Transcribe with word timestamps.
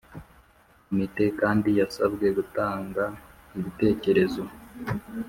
Komite 0.85 1.23
kandi 1.39 1.69
yasabwe 1.79 2.27
gutanga 2.37 3.03
ibitekerezo 3.57 4.43